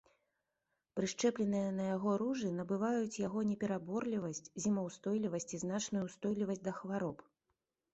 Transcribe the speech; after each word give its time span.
Прышчэпленыя 0.99 1.67
на 1.81 1.85
яго 1.89 2.15
ружы 2.23 2.49
набываюць 2.61 3.21
яго 3.27 3.45
непераборлівасць, 3.53 4.45
зімаўстойлівасць 4.67 5.51
і 5.55 5.65
значную 5.67 6.07
ўстойлівасць 6.09 6.63
да 6.71 6.79
хвароб. 6.81 7.17